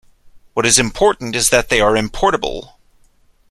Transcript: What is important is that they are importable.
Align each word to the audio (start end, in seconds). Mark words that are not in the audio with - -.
What 0.55 0.65
is 0.65 0.79
important 0.79 1.35
is 1.35 1.51
that 1.51 1.69
they 1.69 1.79
are 1.79 1.93
importable. 1.93 2.71